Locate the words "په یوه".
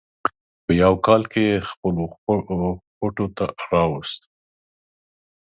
0.65-0.97